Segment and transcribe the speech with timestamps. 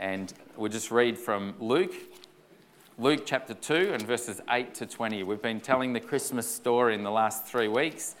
[0.00, 1.92] And we'll just read from Luke,
[2.96, 5.24] Luke chapter 2 and verses 8 to 20.
[5.24, 8.14] We've been telling the Christmas story in the last three weeks,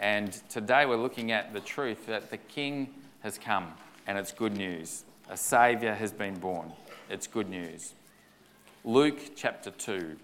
[0.00, 3.68] and today we're looking at the truth that the King has come,
[4.08, 5.04] and it's good news.
[5.30, 6.72] A Saviour has been born.
[7.08, 7.94] It's good news.
[8.84, 10.16] Luke chapter 2.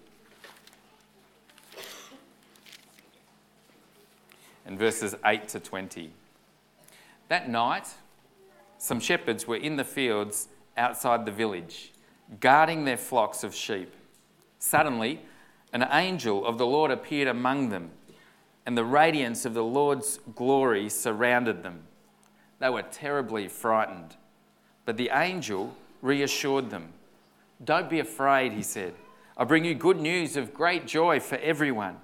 [4.67, 6.11] And verses 8 to 20.
[7.29, 7.87] That night,
[8.79, 10.49] some shepherds were in the fields
[10.79, 11.93] outside the village,
[12.41, 13.93] guarding their flocks of sheep.
[14.59, 15.21] Suddenly,
[15.73, 17.91] an angel of the Lord appeared among them,
[18.65, 21.83] and the radiance of the Lord's glory surrounded them.
[22.59, 24.17] They were terribly frightened.
[24.85, 26.93] But the angel reassured them.
[27.63, 28.95] Don't be afraid, he said.
[29.37, 31.97] I bring you good news of great joy for everyone.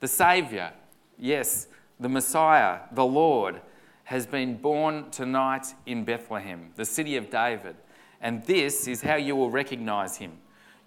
[0.00, 0.72] The Saviour,
[1.18, 1.68] yes,
[2.00, 3.60] the Messiah, the Lord,
[4.04, 7.76] has been born tonight in Bethlehem, the city of David.
[8.22, 10.38] And this is how you will recognize him.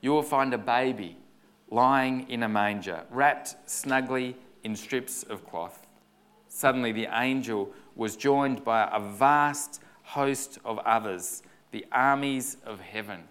[0.02, 1.17] You will find a baby
[1.70, 5.85] lying in a manger, wrapped snugly in strips of cloth.
[6.48, 13.23] Suddenly, the angel was joined by a vast host of others, the armies of heaven,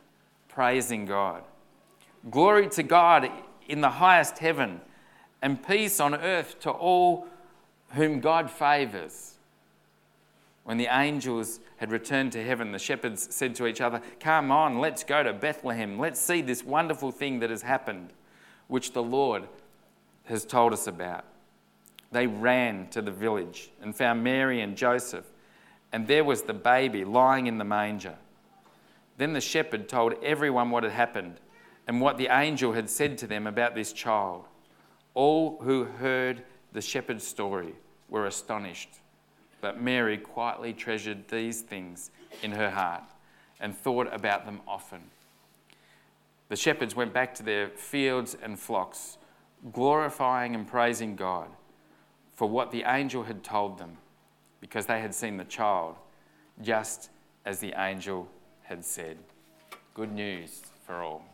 [0.49, 1.43] praising God.
[2.31, 3.31] Glory to God
[3.67, 4.81] in the highest heaven,
[5.41, 7.27] and peace on earth to all
[7.91, 9.34] whom God favours.
[10.65, 14.79] When the angels had returned to heaven, the shepherds said to each other, Come on,
[14.79, 15.99] let's go to Bethlehem.
[15.99, 18.13] Let's see this wonderful thing that has happened,
[18.67, 19.47] which the Lord
[20.25, 21.25] has told us about.
[22.13, 25.27] They ran to the village and found Mary and Joseph,
[25.93, 28.15] and there was the baby lying in the manger.
[29.19, 31.41] Then the shepherd told everyone what had happened
[31.87, 34.47] and what the angel had said to them about this child.
[35.13, 36.43] All who heard
[36.73, 37.75] the shepherd's story
[38.09, 39.01] were astonished.
[39.65, 42.11] But Mary quietly treasured these things
[42.43, 43.05] in her heart
[43.59, 45.01] and thought about them often.
[46.51, 49.17] The shepherds went back to their fields and flocks,
[49.73, 51.49] glorifying and praising God
[52.35, 53.97] for what the angel had told them,
[54.61, 55.97] because they had seen the child
[56.61, 57.09] just
[57.47, 58.29] as the angel
[58.65, 59.17] had said.
[59.95, 61.25] Good news for all.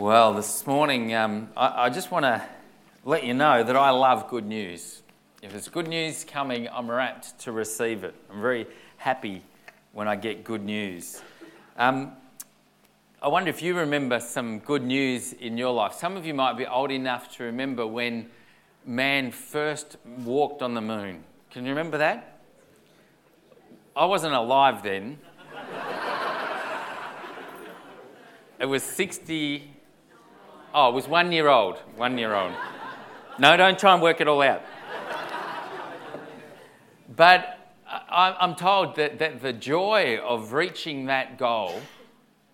[0.00, 2.42] Well, this morning, um, I, I, just want to
[3.04, 5.02] let you know that I love good news.
[5.42, 8.14] If there's good news coming, I'm rapt to receive it.
[8.32, 8.66] I'm very
[8.96, 9.42] happy
[9.92, 11.20] when I get good news.
[11.76, 12.12] Um,
[13.20, 15.92] I wonder if you remember some good news in your life.
[15.92, 18.30] Some of you might be old enough to remember when
[18.86, 21.24] man first walked on the moon.
[21.50, 22.40] Can you remember that?
[23.94, 25.18] I wasn't alive then.
[28.58, 29.72] it was 60
[30.72, 31.78] Oh, it was one year old.
[31.96, 32.52] One year old.
[33.38, 34.62] No, don't try and work it all out.
[37.16, 37.58] But
[38.08, 41.80] I'm told that, that the joy of reaching that goal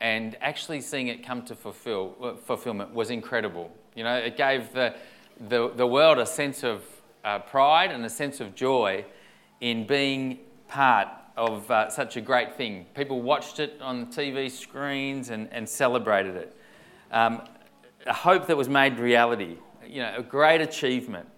[0.00, 3.70] and actually seeing it come to fulfill, fulfillment was incredible.
[3.94, 4.94] You know, it gave the,
[5.48, 6.82] the, the world a sense of
[7.24, 9.04] uh, pride and a sense of joy
[9.60, 10.38] in being
[10.68, 12.86] part of uh, such a great thing.
[12.94, 16.56] People watched it on TV screens and, and celebrated it.
[17.12, 17.42] Um,
[18.06, 19.56] a hope that was made reality,
[19.86, 21.28] you know, a great achievement.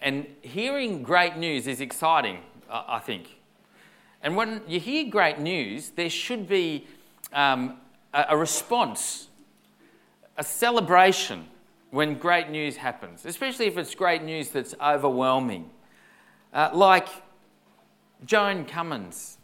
[0.00, 2.38] And hearing great news is exciting,
[2.70, 3.38] I think.
[4.22, 6.86] And when you hear great news, there should be
[7.32, 7.78] um,
[8.12, 9.28] a, response,
[10.36, 11.46] a celebration
[11.90, 15.70] when great news happens, especially if it's great news that's overwhelming.
[16.52, 17.08] Uh, like
[18.24, 19.38] Joan Cummins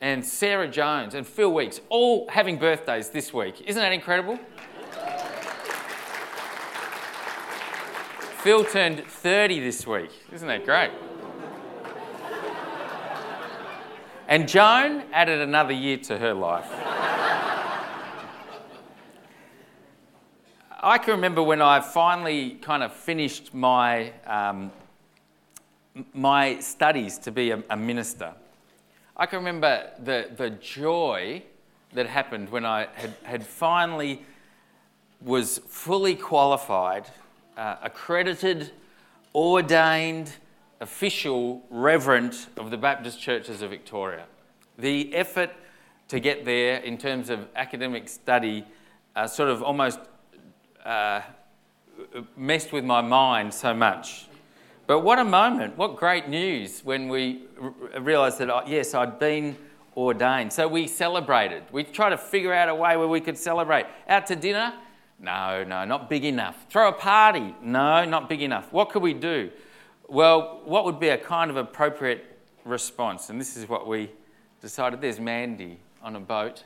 [0.00, 3.62] and Sarah Jones and Phil Weeks all having birthdays this week.
[3.66, 4.38] Isn't that incredible?
[8.42, 10.10] Phil turned 30 this week.
[10.32, 10.90] Isn't that great?
[14.28, 16.64] And Joan added another year to her life.
[20.82, 24.72] I can remember when I finally kind of finished my, um,
[26.14, 28.32] my studies to be a, a, minister.
[29.18, 31.42] I can remember the, the joy
[31.92, 34.24] that happened when I had, had finally
[35.20, 37.04] was fully qualified
[37.60, 38.70] uh, accredited,
[39.34, 40.32] ordained,
[40.80, 44.24] official reverend of the Baptist churches of Victoria.
[44.78, 45.50] The effort
[46.08, 48.64] to get there in terms of academic study
[49.14, 50.00] uh, sort of almost
[50.86, 51.20] uh,
[52.34, 54.26] messed with my mind so much.
[54.86, 59.18] But what a moment, what great news when we r- realised that, oh, yes, I'd
[59.18, 59.54] been
[59.94, 60.50] ordained.
[60.50, 61.64] So we celebrated.
[61.70, 63.84] We tried to figure out a way where we could celebrate.
[64.08, 64.72] Out to dinner?
[65.20, 66.66] No, no, not big enough.
[66.70, 67.54] Throw a party?
[67.62, 68.72] No, not big enough.
[68.72, 69.50] What could we do?
[70.08, 73.28] Well, what would be a kind of appropriate response?
[73.28, 74.10] And this is what we
[74.62, 75.02] decided.
[75.02, 76.64] There's Mandy on a boat.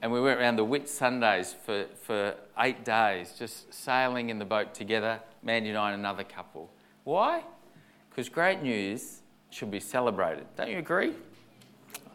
[0.00, 4.72] And we went around the Whitsundays for, for eight days, just sailing in the boat
[4.72, 6.70] together, Mandy and I and another couple.
[7.04, 7.42] Why?
[8.08, 10.46] Because great news should be celebrated.
[10.56, 11.14] Don't you agree?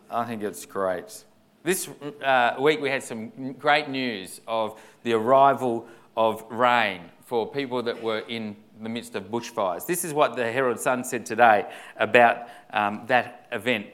[0.09, 1.23] I think it's great.
[1.68, 1.90] This
[2.24, 5.86] uh, week we had some great news of the arrival
[6.16, 9.86] of rain for people that were in the midst of bushfires.
[9.86, 13.88] This is what the Herald Sun said today about um, that event.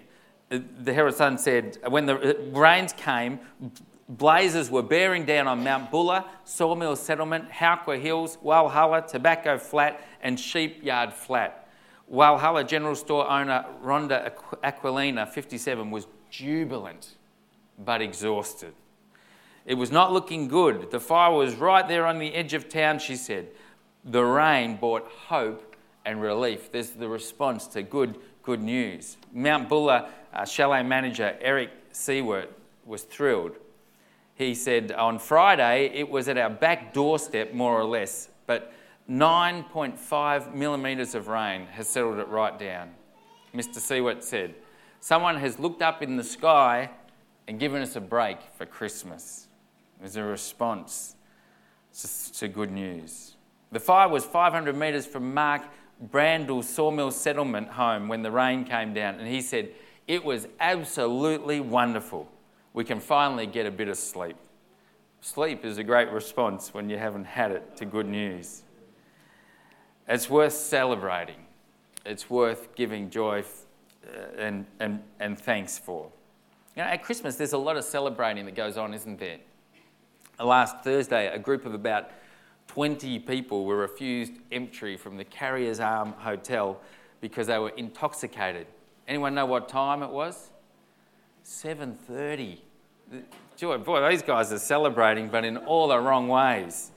[0.50, 3.40] The Herald Sun said when the rains came,
[4.08, 10.40] blazes were bearing down on Mount Buller, Sawmill Settlement, Howqua Hills, Walhalla, Tobacco Flat, and
[10.40, 11.68] Sheepyard Flat.
[12.08, 14.32] Walhalla General Store owner Rhonda
[14.62, 17.16] Aquilina, 57, was jubilant
[17.78, 18.74] but exhausted.
[19.66, 20.92] It was not looking good.
[20.92, 23.48] The fire was right there on the edge of town, she said.
[24.04, 25.76] The rain brought hope
[26.06, 26.72] and relief.
[26.72, 29.18] There's the response to good, good news.
[29.32, 32.50] Mount Buller uh, chalet manager Eric Seward
[32.86, 33.54] was thrilled.
[34.36, 38.74] He said, On Friday, it was at our back doorstep, more or less, but
[39.10, 42.92] 9.5 millimetres of rain has settled it right down.
[43.54, 43.78] Mr.
[43.78, 44.56] Seward said,
[45.00, 46.90] Someone has looked up in the sky
[47.48, 49.48] and given us a break for Christmas.
[50.04, 51.16] As a response
[52.38, 53.36] to good news.
[53.72, 55.62] The fire was 500 metres from Mark
[56.02, 59.70] Brandle's sawmill settlement home when the rain came down, and he said,
[60.08, 62.28] It was absolutely wonderful.
[62.74, 64.36] We can finally get a bit of sleep.
[65.22, 68.64] Sleep is a great response when you haven't had it to good news.
[70.08, 71.46] It's worth celebrating,
[72.06, 73.46] it's worth giving joy
[74.06, 76.12] uh, and, and, and thanks for.
[76.76, 79.38] You know, at Christmas, there's a lot of celebrating that goes on, isn't there?
[80.40, 82.10] Last Thursday, a group of about
[82.68, 86.80] 20 people were refused entry from the Carrier's Arm Hotel
[87.22, 88.66] because they were intoxicated.
[89.08, 90.50] Anyone know what time it was?
[91.44, 92.62] 7:30.
[93.56, 96.90] Joy, boy, these guys are celebrating, but in all the wrong ways.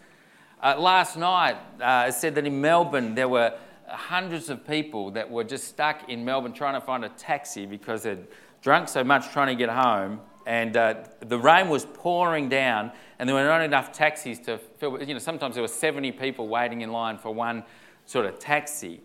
[0.63, 5.31] Uh, last night, uh, it said that in Melbourne there were hundreds of people that
[5.31, 8.27] were just stuck in Melbourne trying to find a taxi because they'd
[8.67, 10.19] drunk so much trying to get home.
[10.45, 15.01] And uh, the rain was pouring down, and there were not enough taxis to fill.
[15.01, 17.63] You know, sometimes there were 70 people waiting in line for one
[18.07, 19.03] sort of taxi.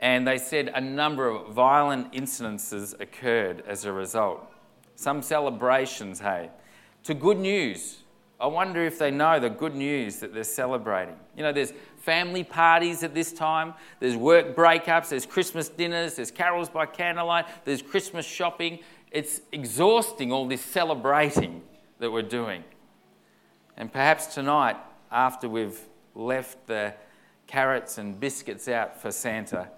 [0.00, 4.52] And they said a number of violent incidences occurred as a result.
[4.96, 6.50] Some celebrations, hey.
[7.04, 7.98] To good news,
[8.38, 11.16] I wonder if they know the good news that they're celebrating.
[11.36, 16.30] You know, there's family parties at this time, there's work breakups, there's Christmas dinners, there's
[16.30, 18.80] carols by candlelight, there's Christmas shopping.
[19.16, 21.62] It's exhausting, all this celebrating
[22.00, 22.62] that we're doing.
[23.74, 24.76] And perhaps tonight,
[25.10, 25.80] after we've
[26.14, 26.92] left the
[27.46, 29.70] carrots and biscuits out for Santa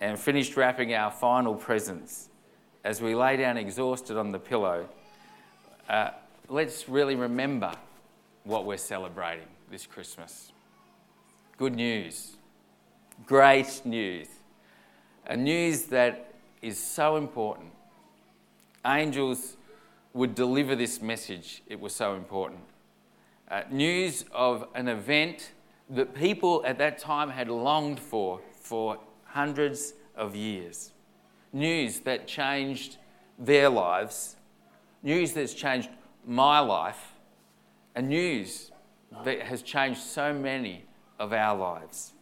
[0.00, 2.28] and finished wrapping our final presents,
[2.84, 4.88] as we lay down exhausted on the pillow,
[5.88, 6.10] uh,
[6.48, 7.72] let's really remember
[8.44, 10.52] what we're celebrating this Christmas.
[11.56, 12.36] Good news,
[13.26, 14.28] great news,
[15.26, 16.32] a news that
[16.62, 17.72] is so important.
[18.86, 19.56] Angels
[20.12, 22.60] would deliver this message, it was so important.
[23.50, 25.52] Uh, news of an event
[25.90, 30.92] that people at that time had longed for for hundreds of years.
[31.52, 32.98] News that changed
[33.38, 34.36] their lives,
[35.02, 35.88] news that's changed
[36.26, 37.14] my life,
[37.94, 38.70] and news
[39.24, 40.84] that has changed so many
[41.18, 42.12] of our lives.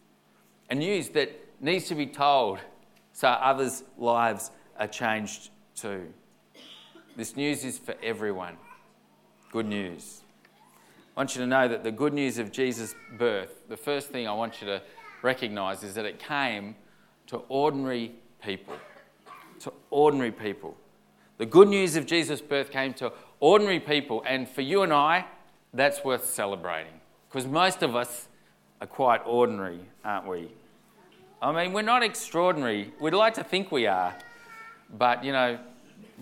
[0.71, 2.59] And news that needs to be told
[3.13, 6.13] so others' lives are changed too.
[7.17, 8.59] This news is for everyone.
[9.51, 10.21] Good news.
[11.17, 14.29] I want you to know that the good news of Jesus' birth, the first thing
[14.29, 14.83] I want you to
[15.23, 16.77] recognize is that it came
[17.29, 18.13] to ordinary
[18.45, 18.75] people.
[19.61, 20.77] To ordinary people.
[21.39, 25.25] The good news of Jesus' birth came to ordinary people, and for you and I,
[25.73, 28.29] that's worth celebrating because most of us
[28.83, 30.51] are quite ordinary, aren't we?
[31.41, 32.93] I mean, we're not extraordinary.
[33.01, 34.15] We'd like to think we are,
[34.99, 35.59] but you know,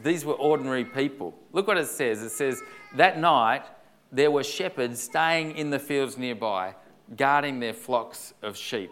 [0.02, 1.34] these were ordinary people.
[1.52, 2.62] Look what it says it says,
[2.96, 3.64] That night
[4.12, 6.74] there were shepherds staying in the fields nearby,
[7.16, 8.90] guarding their flocks of sheep.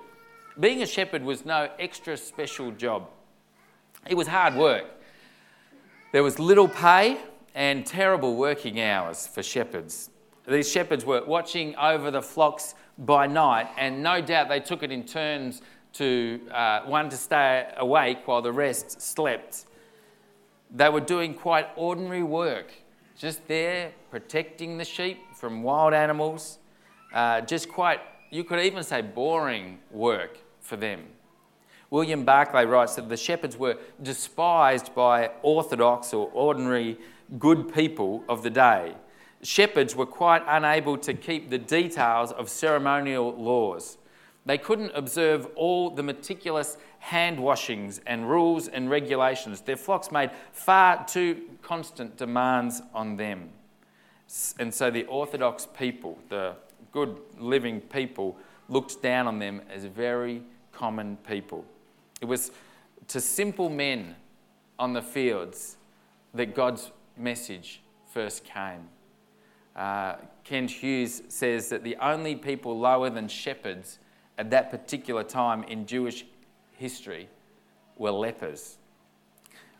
[0.58, 3.08] Being a shepherd was no extra special job,
[4.08, 4.84] it was hard work.
[6.12, 7.18] There was little pay
[7.54, 10.10] and terrible working hours for shepherds.
[10.46, 14.90] These shepherds were watching over the flocks by night, and no doubt they took it
[14.90, 15.62] in turns
[15.94, 19.66] to uh, one to stay awake while the rest slept.
[20.74, 22.72] They were doing quite ordinary work,
[23.16, 26.58] just there protecting the sheep from wild animals,
[27.12, 28.00] uh, just quite,
[28.30, 31.04] you could even say, boring work for them.
[31.90, 36.96] William Barclay writes that the shepherds were despised by orthodox or ordinary
[37.38, 38.94] good people of the day.
[39.42, 43.98] Shepherds were quite unable to keep the details of ceremonial laws.
[44.44, 49.60] They couldn't observe all the meticulous hand washings and rules and regulations.
[49.60, 53.50] Their flocks made far too constant demands on them.
[54.58, 56.54] And so the Orthodox people, the
[56.90, 58.36] good living people,
[58.68, 61.64] looked down on them as very common people.
[62.20, 62.50] It was
[63.08, 64.16] to simple men
[64.78, 65.76] on the fields
[66.34, 67.82] that God's message
[68.12, 68.88] first came.
[69.76, 73.98] Uh, Kent Hughes says that the only people lower than shepherds
[74.42, 76.26] at that particular time in Jewish
[76.72, 77.28] history
[77.96, 78.76] were lepers.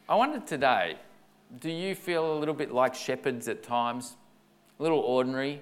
[0.09, 0.99] I wonder today,
[1.59, 4.15] do you feel a little bit like shepherds at times?
[4.79, 5.61] A little ordinary?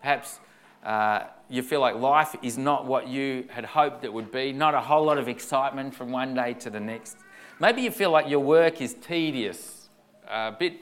[0.00, 0.40] Perhaps
[0.82, 4.74] uh, you feel like life is not what you had hoped it would be, not
[4.74, 7.18] a whole lot of excitement from one day to the next.
[7.60, 9.90] Maybe you feel like your work is tedious,
[10.28, 10.80] a bit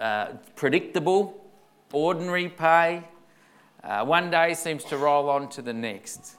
[0.00, 1.44] uh, predictable,
[1.92, 3.04] ordinary pay.
[3.84, 6.36] Uh, one day seems to roll on to the next.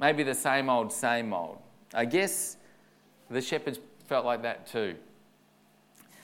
[0.00, 1.58] Maybe the same old, same old.
[1.94, 2.56] I guess
[3.30, 4.96] the shepherds felt like that too.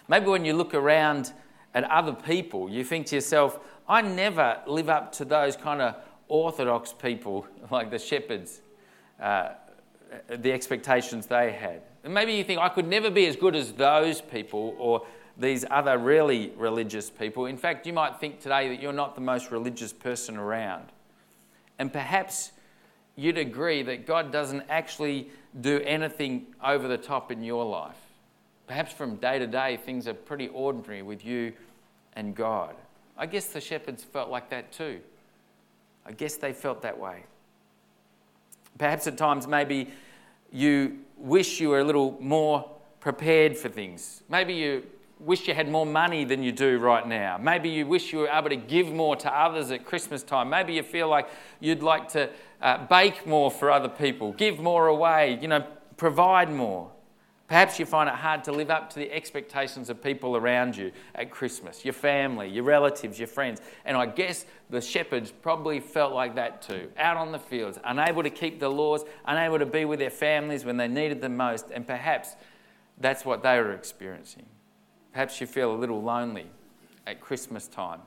[0.08, 1.32] Maybe when you look around
[1.74, 5.96] at other people, you think to yourself, I never live up to those kind of
[6.28, 8.60] orthodox people like the shepherds,
[9.20, 9.50] uh,
[10.28, 11.82] the expectations they had.
[12.04, 15.06] And maybe you think, I could never be as good as those people or
[15.38, 17.46] these other really religious people.
[17.46, 20.86] In fact, you might think today that you're not the most religious person around.
[21.78, 22.52] And perhaps
[23.16, 27.96] you'd agree that God doesn't actually do anything over the top in your life.
[28.66, 31.52] Perhaps from day to day, things are pretty ordinary with you
[32.14, 32.74] and God.
[33.16, 35.00] I guess the shepherds felt like that too.
[36.06, 37.24] I guess they felt that way.
[38.78, 39.90] Perhaps at times, maybe
[40.50, 42.68] you wish you were a little more
[43.00, 44.22] prepared for things.
[44.28, 44.84] Maybe you
[45.24, 47.38] wish you had more money than you do right now.
[47.38, 50.50] Maybe you wish you were able to give more to others at Christmas time.
[50.50, 51.28] Maybe you feel like
[51.60, 55.64] you'd like to uh, bake more for other people, give more away, you know,
[55.96, 56.90] provide more.
[57.48, 60.90] Perhaps you find it hard to live up to the expectations of people around you
[61.14, 63.60] at Christmas, your family, your relatives, your friends.
[63.84, 68.22] And I guess the shepherds probably felt like that too, out on the fields, unable
[68.22, 71.66] to keep the laws, unable to be with their families when they needed them most.
[71.70, 72.36] And perhaps
[72.98, 74.46] that's what they were experiencing.
[75.12, 76.46] Perhaps you feel a little lonely
[77.06, 78.00] at Christmas time.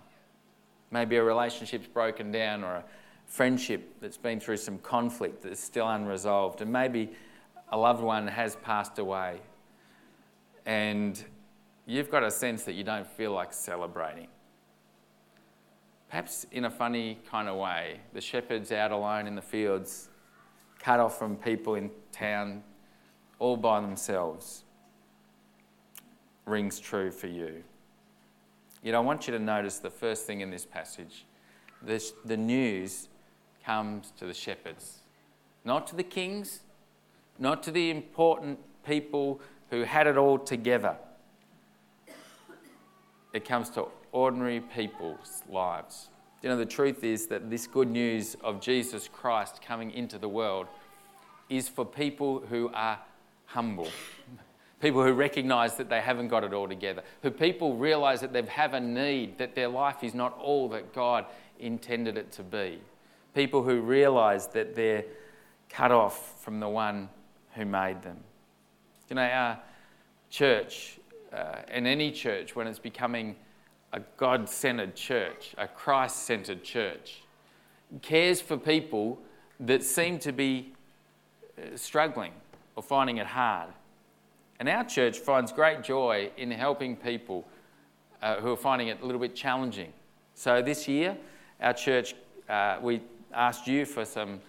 [0.92, 2.84] Maybe a relationship's broken down or a
[3.26, 6.62] friendship that's been through some conflict that's still unresolved.
[6.62, 7.12] And maybe
[7.70, 9.40] a loved one has passed away
[10.66, 11.24] and
[11.86, 14.28] you've got a sense that you don't feel like celebrating.
[16.10, 20.10] Perhaps in a funny kind of way, the shepherd's out alone in the fields,
[20.80, 22.64] cut off from people in town,
[23.40, 24.64] all by themselves,
[26.46, 27.64] rings true for you.
[28.84, 31.26] Yet I want you to notice the first thing in this passage
[31.82, 33.10] this, the news
[33.64, 35.00] comes to the shepherds,
[35.64, 36.62] not to the kings,
[37.38, 40.96] not to the important people who had it all together.
[43.34, 46.10] It comes to ordinary people's lives.
[46.42, 50.30] You know, the truth is that this good news of Jesus Christ coming into the
[50.30, 50.68] world
[51.50, 53.00] is for people who are
[53.46, 53.90] humble,
[54.82, 58.42] people who recognize that they haven't got it all together, who people realize that they
[58.44, 61.26] have a need, that their life is not all that God
[61.60, 62.80] intended it to be,
[63.34, 65.06] people who realize that they're
[65.70, 67.10] cut off from the one
[67.54, 68.18] who made them.
[69.10, 69.60] You know, our
[70.30, 71.00] church,
[71.32, 73.36] uh, and any church, when it's becoming
[73.94, 77.24] a God centered church, a Christ centered church,
[78.02, 79.20] cares for people
[79.60, 80.74] that seem to be
[81.58, 82.34] uh, struggling
[82.76, 83.70] or finding it hard.
[84.60, 87.46] And our church finds great joy in helping people
[88.22, 89.92] uh, who are finding it a little bit challenging.
[90.34, 91.18] So this year,
[91.62, 92.16] our church,
[92.50, 93.02] uh, we
[93.34, 94.40] asked you for some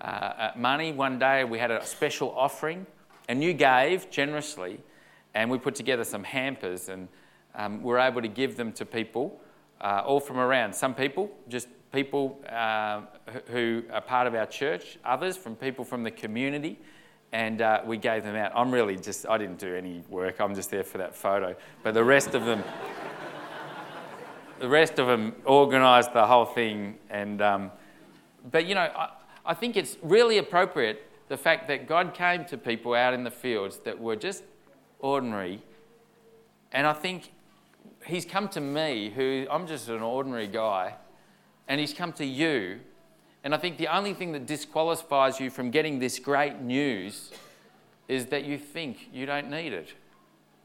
[0.00, 0.92] uh, uh, money.
[0.92, 2.86] One day we had a special offering,
[3.28, 4.80] and you gave generously,
[5.34, 7.08] and we put together some hampers, and
[7.54, 9.40] um, we're able to give them to people
[9.80, 10.74] uh, all from around.
[10.74, 13.02] Some people, just people uh,
[13.46, 16.78] who are part of our church, others from people from the community,
[17.34, 18.52] and uh, we gave them out.
[18.54, 21.56] I'm really just, I didn't do any work, I'm just there for that photo.
[21.82, 22.62] But the rest of them,
[24.60, 26.96] the rest of them organised the whole thing.
[27.10, 27.72] And, um,
[28.52, 29.08] but you know, I,
[29.44, 33.32] I think it's really appropriate the fact that God came to people out in the
[33.32, 34.44] fields that were just
[35.00, 35.60] ordinary.
[36.70, 37.32] And I think
[38.06, 40.94] He's come to me, who I'm just an ordinary guy,
[41.66, 42.78] and He's come to you.
[43.44, 47.30] And I think the only thing that disqualifies you from getting this great news
[48.08, 49.92] is that you think you don't need it.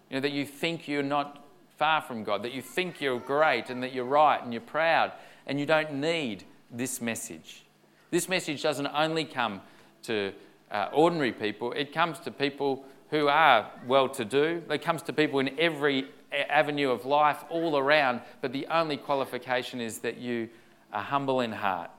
[0.09, 1.45] You know, that you think you're not
[1.77, 5.12] far from God, that you think you're great and that you're right and you're proud
[5.45, 7.63] and you don't need this message.
[8.12, 9.62] This message doesn't only come
[10.03, 10.31] to
[10.71, 15.13] uh, ordinary people, it comes to people who are well to do, it comes to
[15.13, 20.48] people in every avenue of life all around, but the only qualification is that you
[20.93, 21.89] are humble in heart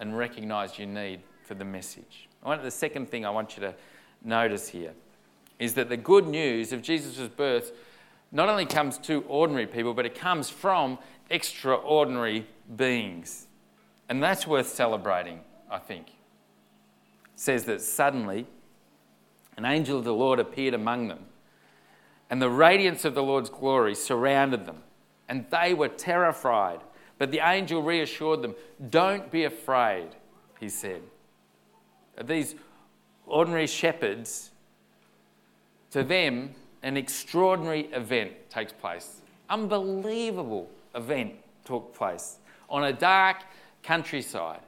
[0.00, 2.28] and recognize your need for the message.
[2.44, 3.74] The second thing I want you to
[4.22, 4.92] notice here
[5.58, 7.72] is that the good news of Jesus' birth
[8.30, 10.98] not only comes to ordinary people, but it comes from
[11.30, 13.46] extraordinary beings.
[14.08, 15.40] And that's worth celebrating,
[15.70, 16.08] I think.
[16.08, 16.14] It
[17.36, 18.46] says that suddenly
[19.56, 21.26] an angel of the Lord appeared among them,
[22.30, 24.82] and the radiance of the Lord's glory surrounded them,
[25.28, 26.80] and they were terrified.
[27.18, 28.54] But the angel reassured them,
[28.90, 30.08] Don't be afraid,
[30.60, 31.02] he said.
[32.24, 32.54] These
[33.26, 34.50] ordinary shepherds,
[35.90, 39.20] to them, an extraordinary event takes place.
[39.50, 41.34] Unbelievable event
[41.64, 43.38] took place on a dark
[43.82, 44.60] countryside.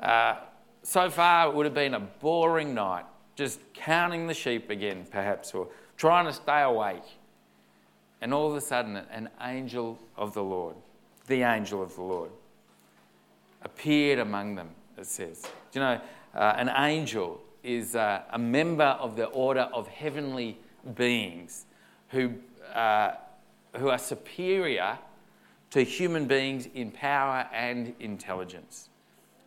[0.00, 0.36] Uh,
[0.82, 3.04] so far, it would have been a boring night,
[3.34, 7.02] just counting the sheep again, perhaps, or trying to stay awake.
[8.20, 10.76] And all of a sudden, an angel of the Lord,
[11.26, 12.30] the angel of the Lord,
[13.62, 15.42] appeared among them, it says.
[15.72, 16.00] Do you know,
[16.34, 20.58] uh, an angel is uh, a member of the order of heavenly
[20.94, 21.66] beings
[22.08, 22.34] who,
[22.74, 23.12] uh,
[23.76, 24.98] who are superior
[25.70, 28.88] to human beings in power and intelligence.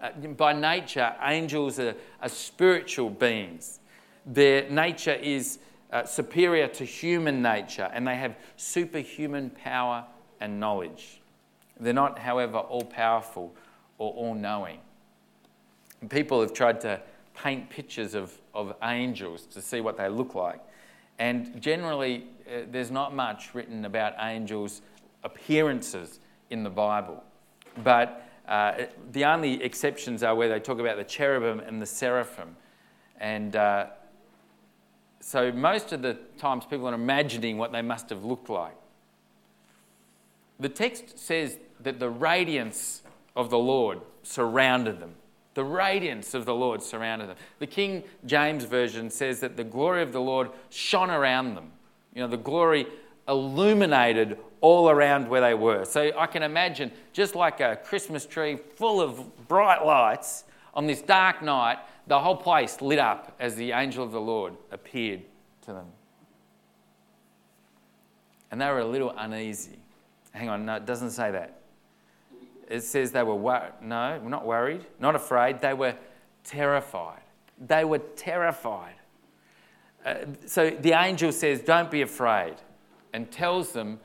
[0.01, 3.79] Uh, by nature, angels are, are, spiritual beings.
[4.25, 5.59] Their nature is
[5.91, 10.05] uh, superior to human nature, and they have superhuman power
[10.39, 11.18] and knowledge.
[11.79, 13.55] They're not, however, all powerful
[13.97, 14.79] or all knowing.
[16.09, 17.01] People have tried to
[17.33, 20.59] paint pictures of, of angels to see what they look like.
[21.19, 24.81] And generally, uh, there's not much written about angels'
[25.23, 27.23] appearances in the Bible.
[27.83, 32.55] But uh, the only exceptions are where they talk about the cherubim and the seraphim.
[33.19, 33.87] And uh,
[35.19, 38.75] so most of the times people are imagining what they must have looked like.
[40.59, 43.01] The text says that the radiance
[43.35, 45.15] of the Lord surrounded them.
[45.53, 47.37] The radiance of the Lord surrounded them.
[47.59, 51.71] The King James Version says that the glory of the Lord shone around them.
[52.13, 52.85] You know, the glory
[53.27, 55.85] illuminated all around where they were.
[55.85, 61.01] So I can imagine just like a Christmas tree full of bright lights on this
[61.01, 65.21] dark night, the whole place lit up as the angel of the Lord appeared
[65.63, 65.87] to them.
[68.51, 69.79] And they were a little uneasy.
[70.31, 71.58] Hang on, no, it doesn't say that
[72.69, 75.59] it says they were wor- no, not worried, not afraid.
[75.59, 75.95] They were
[76.43, 77.21] terrified.
[77.59, 78.93] They were terrified.
[80.05, 82.55] Uh, so the angel says, "Don't be afraid,"
[83.11, 83.99] and tells them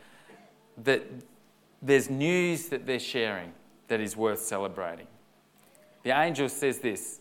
[0.82, 1.02] that
[1.80, 3.52] there's news that they're sharing
[3.88, 5.06] that is worth celebrating.
[6.02, 7.20] The angel says this.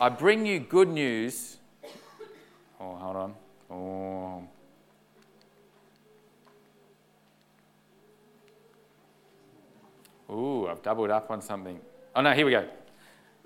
[0.00, 1.58] I bring you good news.
[2.80, 3.34] Oh, hold on.
[3.70, 4.48] Oh,
[10.30, 11.80] Ooh, I've doubled up on something.
[12.14, 12.68] Oh no, here we go.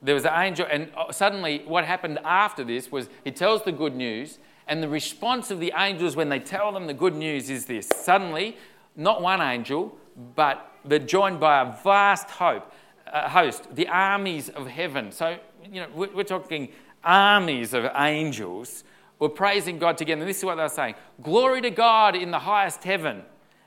[0.03, 3.73] There was an angel, and uh, suddenly what happened after this was he tells the
[3.73, 7.49] good news, and the response of the angels when they tell them the good news
[7.49, 7.89] is this.
[7.89, 8.57] Suddenly,
[8.97, 9.97] not one angel,
[10.35, 12.71] but they're joined by a vast hope,
[13.11, 15.11] uh, host, the armies of heaven.
[15.11, 15.39] So,
[15.71, 16.69] you know, we're, talking
[17.03, 18.85] armies of angels
[19.19, 20.21] were praising God together.
[20.21, 23.23] And this is what they were saying Glory to God in the highest heaven,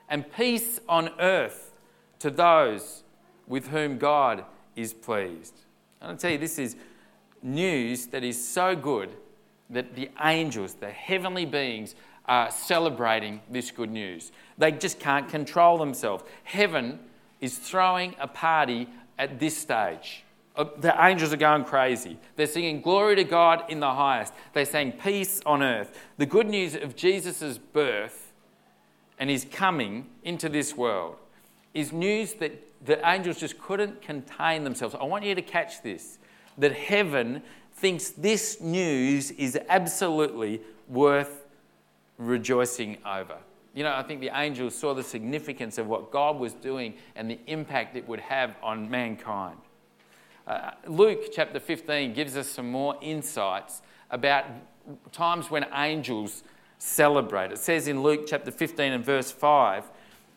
[0.07, 1.71] and peace on earth
[2.19, 3.03] to those
[3.47, 4.43] with whom God
[4.75, 5.53] is pleased.
[6.01, 6.75] And I tell you, this is
[7.41, 9.09] news that is so good
[9.69, 14.31] that the angels, the heavenly beings, are celebrating this good news.
[14.57, 16.23] They just can't control themselves.
[16.43, 16.99] Heaven
[17.39, 20.23] is throwing a party at this stage.
[20.55, 22.17] Uh, the angels are going crazy.
[22.35, 24.33] They're singing glory to God in the highest.
[24.53, 25.97] They're saying peace on earth.
[26.17, 28.33] The good news of Jesus' birth
[29.19, 31.15] and his coming into this world
[31.73, 34.95] is news that the angels just couldn't contain themselves.
[34.95, 36.17] I want you to catch this
[36.57, 41.45] that heaven thinks this news is absolutely worth
[42.17, 43.37] rejoicing over.
[43.75, 47.29] You know, I think the angels saw the significance of what God was doing and
[47.29, 49.57] the impact it would have on mankind.
[50.47, 54.45] Uh, Luke chapter 15 gives us some more insights about
[55.11, 56.43] times when angels
[56.79, 57.51] celebrate.
[57.51, 59.83] It says in Luke chapter 15 and verse 5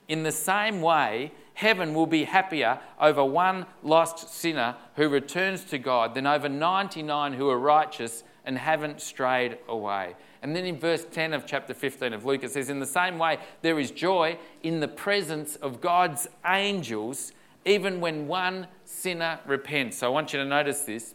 [0.08, 5.78] In the same way, heaven will be happier over one lost sinner who returns to
[5.78, 10.14] God than over 99 who are righteous and haven't strayed away.
[10.42, 13.18] And then in verse 10 of chapter 15 of Luke, it says, In the same
[13.18, 17.32] way, there is joy in the presence of God's angels,
[17.64, 19.98] even when one sinner repents.
[19.98, 21.14] So I want you to notice this.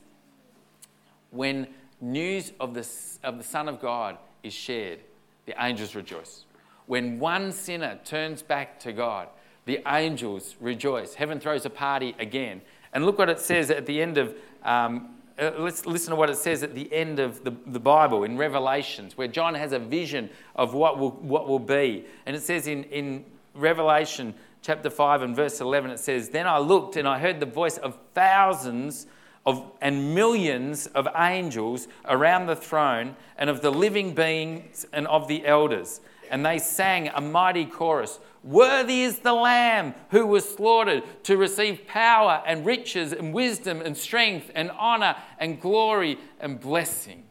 [1.31, 1.67] When
[1.99, 2.87] news of the,
[3.23, 4.99] of the Son of God is shared,
[5.45, 6.45] the angels rejoice.
[6.85, 9.29] When one sinner turns back to God,
[9.65, 11.15] the angels rejoice.
[11.15, 12.61] Heaven throws a party again.
[12.93, 16.29] And look what it says at the end of um, uh, let's listen to what
[16.29, 19.79] it says at the end of the, the Bible in Revelations, where John has a
[19.79, 22.05] vision of what will, what will be.
[22.25, 26.59] And it says in, in Revelation chapter 5 and verse 11, it says, Then I
[26.59, 29.07] looked and I heard the voice of thousands
[29.45, 35.27] of, and millions of angels around the throne and of the living beings and of
[35.27, 35.99] the elders.
[36.31, 41.87] And they sang a mighty chorus Worthy is the Lamb who was slaughtered to receive
[41.87, 47.23] power and riches and wisdom and strength and honor and glory and blessing.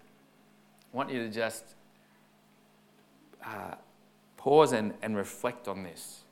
[0.93, 1.77] I want you to just
[3.47, 3.77] uh,
[4.37, 6.25] pause and, and reflect on this.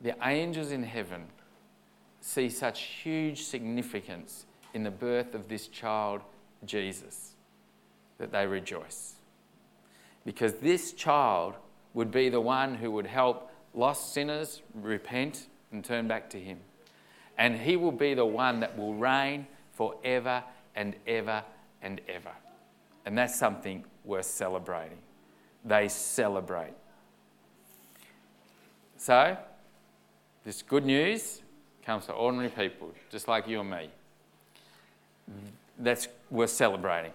[0.00, 1.24] The angels in heaven
[2.20, 6.20] see such huge significance in the birth of this child,
[6.64, 7.34] Jesus,
[8.18, 9.14] that they rejoice.
[10.24, 11.54] Because this child
[11.94, 16.58] would be the one who would help lost sinners repent and turn back to Him.
[17.38, 20.42] And He will be the one that will reign forever
[20.74, 21.42] and ever
[21.82, 22.32] and ever.
[23.04, 24.98] And that's something worth celebrating.
[25.64, 26.74] They celebrate.
[28.96, 29.36] So,
[30.44, 31.40] this good news
[31.84, 33.90] comes to ordinary people, just like you and me.
[35.78, 37.12] That's worth celebrating.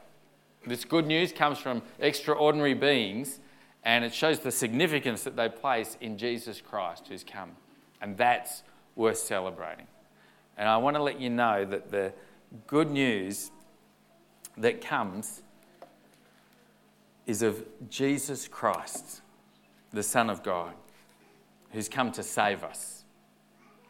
[0.65, 3.39] This good news comes from extraordinary beings
[3.83, 7.51] and it shows the significance that they place in Jesus Christ who's come.
[8.01, 8.63] And that's
[8.95, 9.87] worth celebrating.
[10.57, 12.13] And I want to let you know that the
[12.65, 13.51] good news
[14.57, 15.41] that comes
[17.25, 19.21] is of Jesus Christ,
[19.91, 20.73] the Son of God,
[21.71, 23.03] who's come to save us.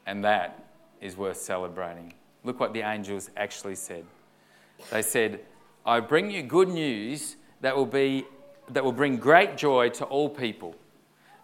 [0.06, 0.64] And that
[1.02, 2.14] is worth celebrating.
[2.44, 4.06] Look what the angels actually said.
[4.90, 5.42] They said,
[5.86, 8.26] I bring you good news that will be
[8.70, 10.76] that will bring great joy to all people.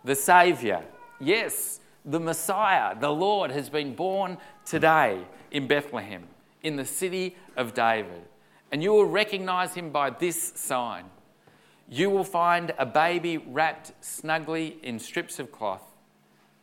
[0.03, 0.83] The Saviour,
[1.19, 6.23] yes, the Messiah, the Lord, has been born today in Bethlehem,
[6.61, 8.23] in the city of David.
[8.71, 11.05] And you will recognize him by this sign.
[11.87, 15.83] You will find a baby wrapped snugly in strips of cloth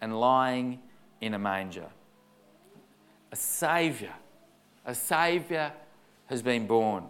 [0.00, 0.80] and lying
[1.20, 1.86] in a manger.
[3.32, 4.12] A Saviour,
[4.84, 5.72] a Saviour
[6.26, 7.04] has been born.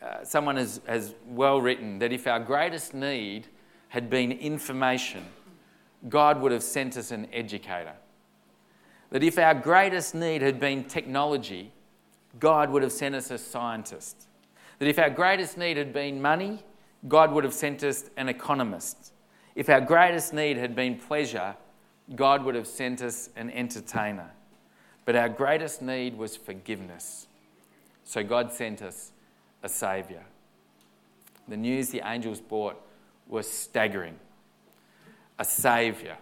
[0.00, 3.48] Uh, someone has, has well written that if our greatest need
[3.88, 5.24] had been information,
[6.08, 7.94] God would have sent us an educator.
[9.10, 11.72] That if our greatest need had been technology,
[12.38, 14.26] God would have sent us a scientist.
[14.78, 16.62] That if our greatest need had been money,
[17.08, 19.12] God would have sent us an economist.
[19.54, 21.56] If our greatest need had been pleasure,
[22.14, 24.30] God would have sent us an entertainer.
[25.04, 27.26] But our greatest need was forgiveness.
[28.04, 29.12] So God sent us
[29.62, 30.22] a Saviour.
[31.48, 32.80] The news the angels brought
[33.26, 34.16] was staggering.
[35.38, 36.16] A Saviour,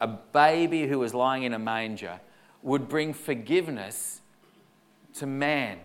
[0.00, 2.20] a baby who was lying in a manger,
[2.62, 4.20] would bring forgiveness
[5.14, 5.78] to man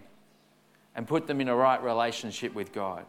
[0.95, 3.05] and put them in a right relationship with God.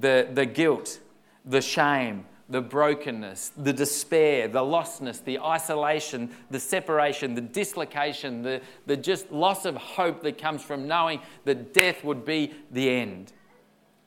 [0.00, 0.98] The, the guilt,
[1.44, 8.60] the shame, the brokenness, the despair, the lostness, the isolation, the separation, the dislocation, the,
[8.86, 13.32] the just loss of hope that comes from knowing that death would be the end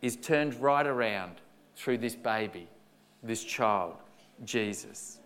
[0.02, 1.36] is turned right around
[1.76, 2.68] through this baby,
[3.24, 3.96] this child,
[4.46, 5.20] Jesus.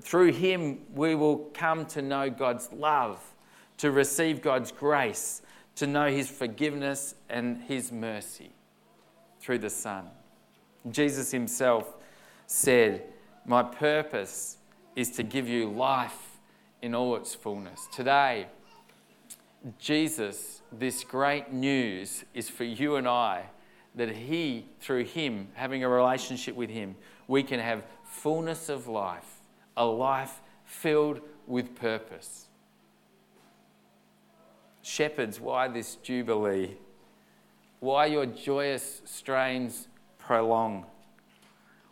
[0.00, 3.20] Through him, we will come to know God's love,
[3.78, 5.40] to receive God's grace,
[5.76, 8.52] to know his forgiveness and his mercy
[9.40, 10.10] through the Son.
[10.90, 11.96] Jesus himself
[12.46, 13.02] said,
[13.44, 14.58] My purpose
[14.94, 16.38] is to give you life
[16.82, 17.88] in all its fullness.
[17.92, 18.46] Today,
[19.78, 23.46] Jesus, this great news is for you and I
[23.94, 26.94] that He, through Him, having a relationship with Him,
[27.26, 29.40] we can have fullness of life,
[29.76, 32.46] a life filled with purpose.
[34.82, 36.76] Shepherds, why this jubilee?
[37.80, 39.88] Why your joyous strains
[40.26, 40.84] prolong.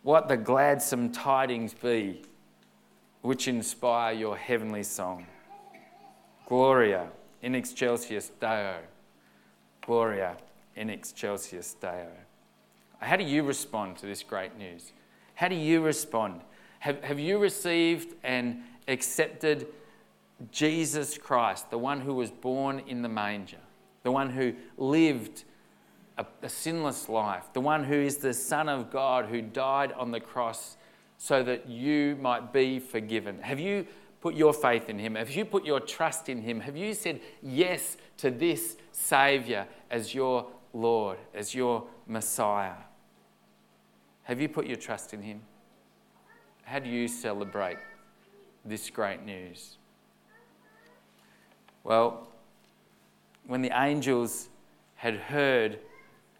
[0.03, 2.21] What the gladsome tidings be
[3.21, 5.25] which inspire your heavenly song.
[6.47, 7.07] Gloria
[7.41, 8.77] in excelsis Deo.
[9.85, 10.37] Gloria
[10.75, 12.11] in excelsis Deo.
[12.99, 14.91] How do you respond to this great news?
[15.35, 16.41] How do you respond?
[16.79, 19.67] Have, have you received and accepted
[20.51, 23.57] Jesus Christ, the one who was born in the manger,
[24.03, 25.45] the one who lived
[26.17, 30.11] a, a, sinless life, the one who is the Son of God who died on
[30.11, 30.77] the cross
[31.17, 33.39] so that you might be forgiven?
[33.41, 33.85] Have you
[34.21, 35.15] put your faith in him?
[35.15, 36.59] Have you put your trust in him?
[36.61, 42.73] Have you said yes to this Saviour as your Lord, as your Messiah?
[44.23, 45.41] Have you put your trust in him?
[46.63, 47.77] How do you celebrate
[48.65, 49.77] this great news?
[51.83, 52.27] Well,
[53.45, 54.49] when the angels
[54.95, 55.79] had heard,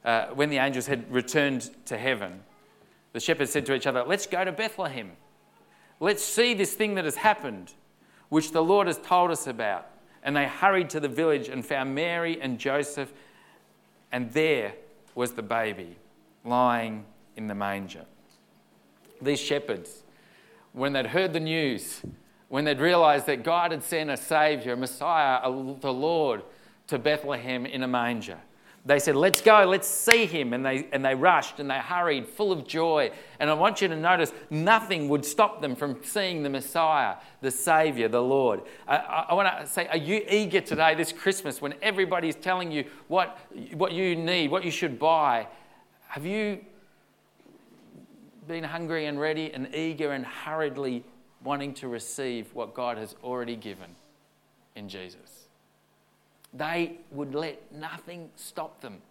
[0.05, 2.43] uh, when the angels had returned to heaven,
[3.13, 5.11] the shepherds said to each other, Let's go to Bethlehem.
[5.99, 7.73] Let's see this thing that has happened,
[8.29, 9.87] which the Lord has told us about.
[10.21, 13.11] And they hurried to the village and found Mary and Joseph,
[14.11, 14.73] and there
[15.15, 15.97] was the baby
[16.43, 18.05] lying in the manger.
[19.21, 20.03] These shepherds,
[20.73, 22.01] when they'd heard the news,
[22.49, 26.43] when they'd realized that God had sent a Savior, a Messiah, a, the Lord,
[26.87, 28.37] to Bethlehem in a manger.
[28.85, 30.53] They said, Let's go, let's see him.
[30.53, 33.11] And they, and they rushed and they hurried, full of joy.
[33.39, 37.51] And I want you to notice nothing would stop them from seeing the Messiah, the
[37.51, 38.61] Savior, the Lord.
[38.87, 38.97] I,
[39.29, 43.39] I, want to say, are you eager today, this Christmas, when everybody's telling you what,
[43.73, 45.47] what you need, what you should buy?
[46.07, 46.59] Have you
[48.47, 51.03] been hungry and ready and eager and hurriedly
[51.43, 53.89] wanting to receive what God has already given
[54.75, 55.34] in Jesus.
[56.57, 59.01] They would let nothing stop them.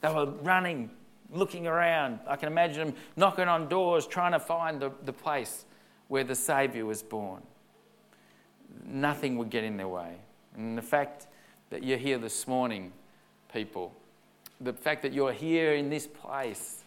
[0.00, 0.90] They were running,
[1.30, 2.20] looking around.
[2.26, 5.64] I can imagine them knocking on doors, trying to find the, the place
[6.08, 7.42] where the Saviour was born.
[8.84, 10.16] Nothing would get in their way.
[10.56, 11.26] And the fact
[11.70, 12.92] that you're here this morning,
[13.52, 13.94] people,
[14.60, 16.84] the fact that you're here in this place,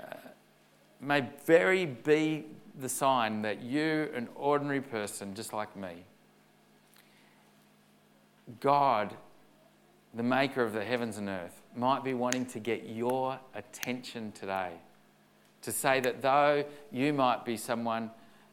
[0.00, 0.14] uh,
[1.00, 2.46] may very be
[2.78, 6.04] the sign that you, an ordinary person just like me,
[8.60, 9.14] God,
[10.14, 14.72] the maker of the heavens and earth, might be wanting to get your attention today.
[15.62, 18.10] To say that though you might be someone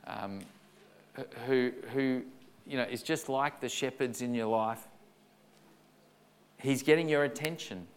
[0.07, 0.39] um,
[1.45, 2.23] who, who
[2.65, 4.87] you know, is just like the shepherds in your life,
[6.57, 7.87] He's getting your attention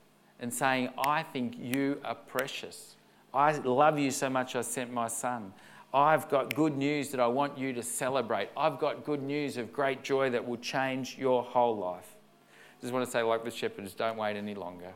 [0.40, 2.96] and saying, I think you are precious.
[3.32, 5.52] I love you so much, I sent my son.
[5.96, 8.50] I've got good news that I want you to celebrate.
[8.54, 12.16] I've got good news of great joy that will change your whole life.
[12.52, 14.92] I Just want to say, like the shepherds, don't wait any longer.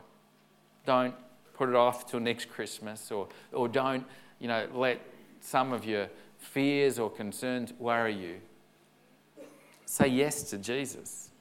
[0.85, 1.15] Don't
[1.55, 4.05] put it off till next Christmas, or, or don't,
[4.37, 5.01] you know, let
[5.39, 8.35] some of your fears or concerns worry you.
[9.87, 11.31] Say yes to Jesus.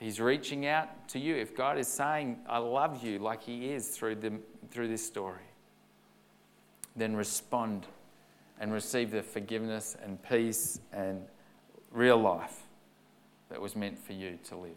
[0.00, 1.36] He's reaching out to you.
[1.36, 4.32] If God is saying, I love you, like He is through, the,
[4.70, 5.45] through this story
[6.96, 7.86] then respond
[8.58, 11.22] and receive the forgiveness and peace and
[11.92, 12.62] real life
[13.50, 14.70] that was meant for you to live.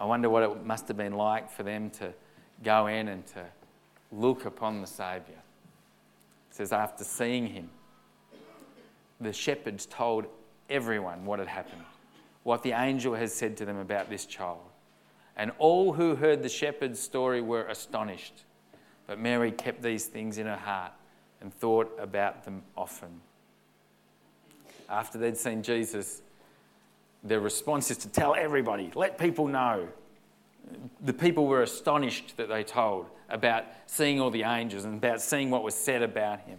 [0.00, 2.12] I wonder what it must have been like for them to
[2.62, 3.44] go in and to
[4.12, 5.38] look upon the Saviour.
[6.50, 7.70] It says, after seeing him,
[9.20, 10.26] the shepherds told
[10.70, 11.82] everyone what had happened,
[12.42, 14.60] what the angel has said to them about this child.
[15.36, 18.44] And all who heard the shepherd's story were astonished
[19.08, 20.92] but Mary kept these things in her heart
[21.40, 23.20] and thought about them often.
[24.88, 26.22] After they'd seen Jesus,
[27.24, 29.88] their response is to tell everybody, let people know.
[31.00, 35.50] The people were astonished that they told about seeing all the angels and about seeing
[35.50, 36.58] what was said about him.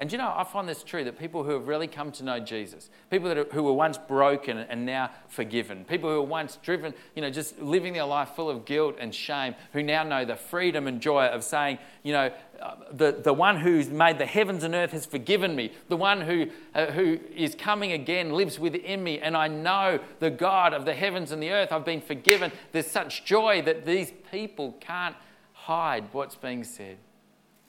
[0.00, 2.40] And you know, I find this true that people who have really come to know
[2.40, 6.56] Jesus, people that are, who were once broken and now forgiven, people who were once
[6.62, 10.24] driven, you know, just living their life full of guilt and shame, who now know
[10.24, 12.32] the freedom and joy of saying, you know,
[12.62, 15.70] uh, the, the one who's made the heavens and earth has forgiven me.
[15.90, 19.18] The one who, uh, who is coming again lives within me.
[19.18, 21.72] And I know the God of the heavens and the earth.
[21.72, 22.52] I've been forgiven.
[22.72, 25.16] There's such joy that these people can't
[25.52, 26.96] hide what's being said.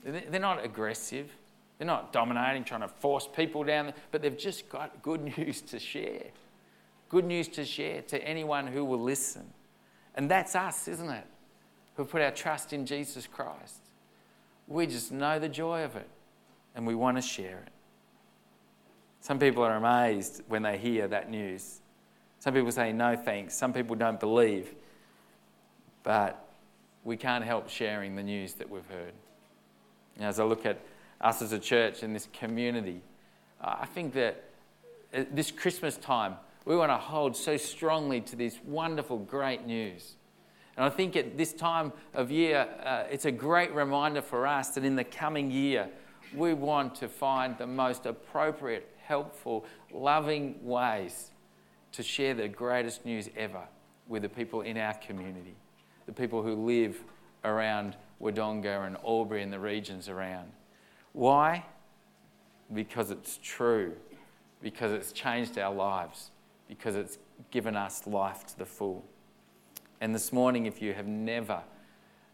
[0.06, 1.30] They're not aggressive.
[1.82, 5.80] They're not dominating, trying to force people down, but they've just got good news to
[5.80, 6.26] share.
[7.10, 9.52] Good news to share to anyone who will listen.
[10.14, 11.26] And that's us, isn't it?
[11.96, 13.80] Who put our trust in Jesus Christ.
[14.68, 16.08] We just know the joy of it
[16.76, 17.72] and we want to share it.
[19.22, 21.82] Some people are amazed when they hear that news.
[22.38, 23.56] Some people say no thanks.
[23.56, 24.76] Some people don't believe.
[26.04, 26.48] But
[27.04, 29.14] we can't help sharing the news that we've heard.
[30.20, 30.78] as I look at
[31.22, 33.02] us as a church in this community.
[33.62, 34.44] Uh, I think that
[35.14, 40.16] uh, this Christmas time, we want to hold so strongly to this wonderful, great news.
[40.78, 44.70] And I think at this time of year, uh, it's a great reminder for us
[44.70, 45.90] that in the coming year,
[46.36, 51.32] we want to find the most appropriate, helpful, loving ways
[51.92, 53.64] to share the greatest news ever
[54.08, 55.56] with the people in our community,
[56.06, 57.04] the people who live
[57.44, 60.52] around Wodonga and Albury and the regions around.
[61.14, 61.66] Why?
[62.74, 63.94] Because it's true,
[64.62, 66.32] because it's changed our lives,
[66.68, 67.18] because it's
[67.52, 69.04] given us life to the full.
[70.00, 71.62] And this morning, if you have never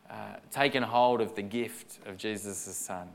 [0.10, 3.10] uh, taken hold of the gift of Jesus' Son,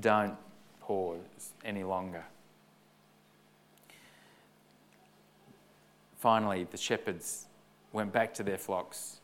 [0.00, 0.36] don't
[0.80, 2.24] pause any longer.
[6.18, 7.46] Finally, the shepherds
[7.92, 9.20] went back to their flocks,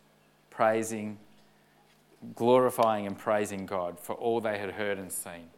[0.51, 1.19] praising,
[2.35, 5.49] glorifying, and praising God for all they had heard and seen.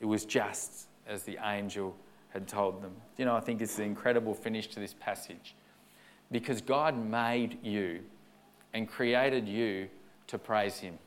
[0.00, 1.94] It was just as the angel
[2.30, 2.92] had told them.
[3.16, 5.54] You know, I think it's an incredible finish to this passage
[6.30, 8.00] because God made you
[8.72, 9.88] and created you
[10.28, 10.98] to praise Him,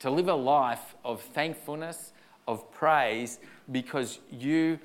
[0.00, 2.12] to live a life of thankfulness,
[2.48, 3.38] of praise,
[3.70, 4.78] because you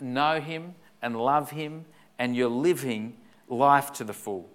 [0.00, 1.84] know Him and love Him
[2.18, 3.16] and you're living
[3.48, 4.48] life to the full.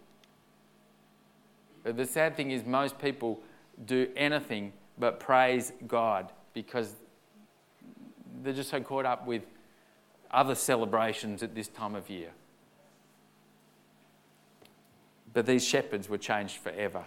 [1.83, 3.39] But the sad thing is, most people
[3.85, 6.95] do anything but praise God because
[8.43, 9.43] they're just so caught up with
[10.31, 12.31] other celebrations at this time of year.
[15.33, 17.05] But these shepherds were changed forever.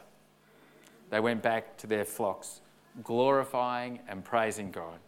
[1.10, 2.60] They went back to their flocks,
[3.02, 4.98] glorifying and praising God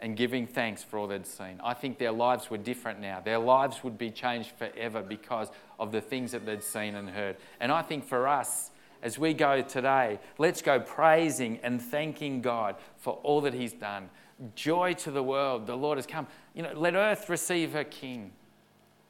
[0.00, 1.60] and giving thanks for all they'd seen.
[1.62, 3.20] I think their lives were different now.
[3.20, 7.36] Their lives would be changed forever because of the things that they'd seen and heard.
[7.60, 8.70] And I think for us,
[9.02, 14.10] as we go today, let's go praising and thanking God for all that He's done.
[14.54, 16.26] Joy to the world, the Lord has come.
[16.54, 18.32] You know, let earth receive her King.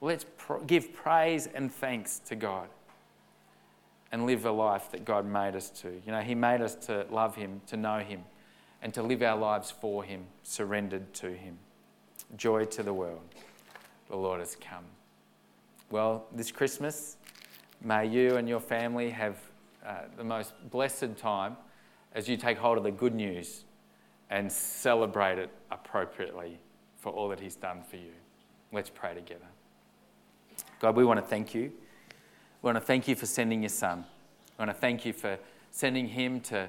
[0.01, 2.68] Let's pr- give praise and thanks to God
[4.11, 5.88] and live a life that God made us to.
[6.07, 8.22] You know, He made us to love Him, to know Him,
[8.81, 11.59] and to live our lives for Him, surrendered to Him.
[12.37, 13.20] Joy to the world.
[14.09, 14.85] The Lord has come.
[15.90, 17.16] Well, this Christmas,
[17.83, 19.38] may you and your family have
[19.87, 21.57] uh, the most blessed time
[22.14, 23.64] as you take hold of the good news
[24.31, 26.59] and celebrate it appropriately
[26.97, 28.12] for all that He's done for you.
[28.73, 29.47] Let's pray together.
[30.81, 31.73] God, we want to thank you.
[32.62, 34.05] We want to thank you for sending your son.
[34.59, 35.38] We want to thank you for
[35.71, 36.69] sending him to,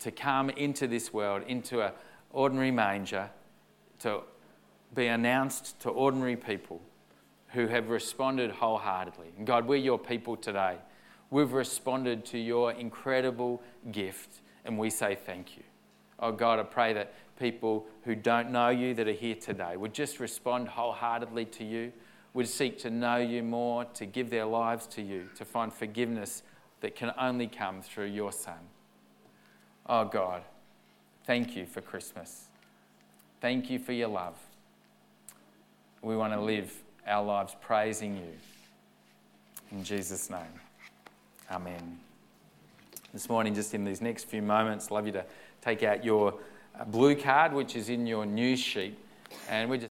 [0.00, 1.92] to come into this world, into an
[2.32, 3.30] ordinary manger,
[4.00, 4.22] to
[4.94, 6.80] be announced to ordinary people
[7.48, 9.28] who have responded wholeheartedly.
[9.36, 10.76] And God, we're your people today.
[11.30, 13.62] We've responded to your incredible
[13.92, 15.62] gift, and we say thank you.
[16.18, 19.94] Oh God, I pray that people who don't know you that are here today would
[19.94, 21.92] just respond wholeheartedly to you
[22.34, 26.42] would seek to know you more, to give their lives to you, to find forgiveness
[26.80, 28.58] that can only come through your Son.
[29.86, 30.42] Oh God,
[31.24, 32.44] thank you for Christmas.
[33.40, 34.36] Thank you for your love.
[36.02, 36.72] We want to live
[37.06, 38.32] our lives praising you.
[39.72, 40.60] In Jesus' name,
[41.50, 41.98] Amen.
[43.14, 45.24] This morning, just in these next few moments, I'd love you to
[45.62, 46.34] take out your
[46.78, 48.98] uh, blue card, which is in your news sheet,
[49.48, 49.86] and we just